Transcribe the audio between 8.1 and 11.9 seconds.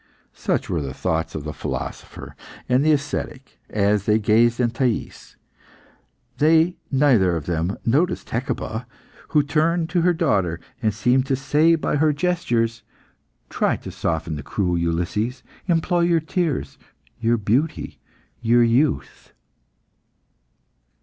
Hecuba, who turned to her daughter, and seemed to say